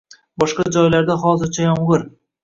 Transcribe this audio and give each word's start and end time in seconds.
Boshqa 0.43 0.63
joylarda 0.77 1.17
hozircha 1.25 1.67
yomgʻir. 1.67 2.07